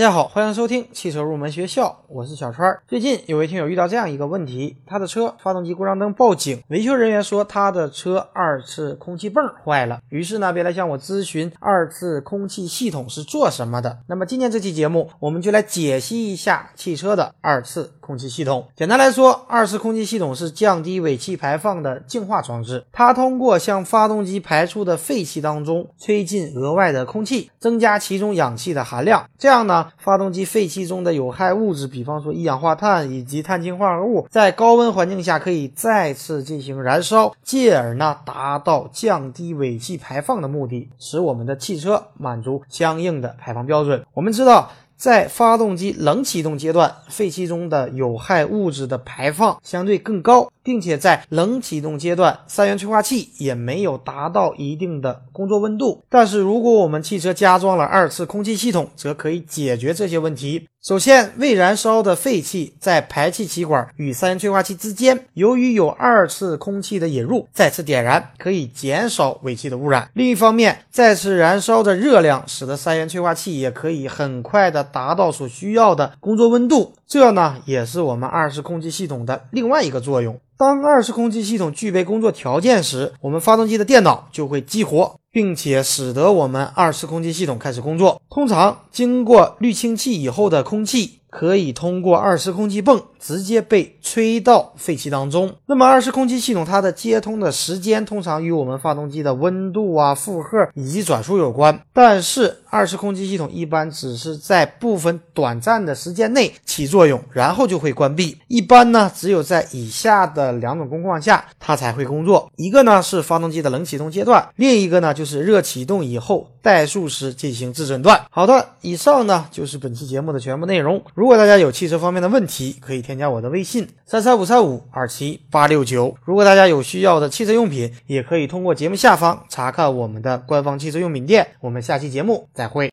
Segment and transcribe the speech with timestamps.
[0.00, 2.74] 大家好，欢迎收听汽车入门学校，我是小川。
[2.88, 13.98] 最近有位听友遇到这样一个问题，他的车发动机故障灯报警，维修人员说他的车二次空气泵坏了，于是呢，便来向我咨询二次空气系统是做什么的。
[14.06, 18.66] 那么今天这期节目，我们就来解析一下汽车的二次空气系统。
[18.74, 29.88] 简单来说，二次空气系统是降低尾气排放的净化装置，它通过向发动机排出的废气当中吹进额外的空气，增加其中氧气的含量，这样呢。
[29.98, 44.04] 发动机废气中的有害物质，比方说一氧化碳以及碳氢化合物，在高温环境下可以再次进行燃烧，进而呢达到降低尾气排放的目的，使我们的汽车满足相应的排放标准。
[44.14, 44.70] 我们知道。
[45.00, 56.04] 在发动机冷启动阶段，废气中的有害物质的排放相对更高，并且在冷启动阶段，三元催化器也没有达到一定的工作温度。
[56.10, 60.68] 但是，如果我们汽车加装了二次空气系统，则可以解决这些问题。
[60.82, 70.10] 首先，未燃烧的废气在排气气管与三元催化器之间，由于有二次空气的引入，再次点燃可以减少尾气的污染。
[70.14, 80.40] 另一方面，再次燃烧的热量使得三元催化器也可以很快的达到所需要的工作温度，这呢也是我们二次空气系统的另外一个作用。
[80.56, 85.19] 当二次空气系统具备工作条件时，我们发动机的电脑就会激活。
[85.32, 88.20] 并且使得我们二次空气系统开始工作。
[88.30, 91.20] 通常经过滤清器以后的空气。
[91.30, 95.54] 可以通过二次空气泵直接被吹到废气当中。
[95.66, 101.80] 那么二次空气系统它的接通的时间通常与我们发动机的温度啊、负荷以及转速有关。
[101.92, 108.36] 但是二次空气系统一般只是在部分短暂的时间内起作用，然后就会关闭。
[108.48, 118.24] 一般呢，只有在以下的两种工况下它才会工作：一个呢是发动机的冷启动阶段，另一个呢就是热启动以后怠速时进行自诊断。
[118.30, 121.04] 好的，以上呢就是本期节目的全部内容。
[121.12, 126.16] 如果大家有汽车方面的问题，可以添加我的微信三三五三五二七八六九。
[126.24, 131.48] 如果大家有需要的汽车用品，也可以通过节目下方查看我们的官方汽车用品店。
[131.60, 132.88] 我们下期节目再会。